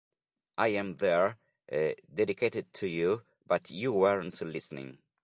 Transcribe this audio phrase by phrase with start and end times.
[0.57, 1.37] I Am There"
[1.71, 4.97] e "Dedicated To You, But You Weren't Listening".